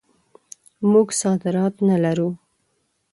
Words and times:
موږ 0.91 1.07
صادرات 1.21 1.75
نه 1.87 1.97
لرو. 2.03 2.29